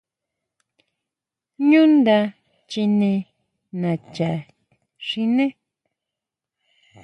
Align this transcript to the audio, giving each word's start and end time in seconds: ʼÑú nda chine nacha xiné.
ʼÑú 1.67 1.81
nda 1.95 2.17
chine 2.69 3.11
nacha 3.79 4.29
xiné. 5.07 5.45